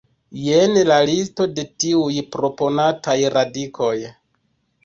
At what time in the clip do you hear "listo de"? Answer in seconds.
1.09-1.67